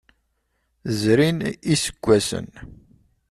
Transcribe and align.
Zrin 0.99 1.37
iseggasen. 1.73 2.47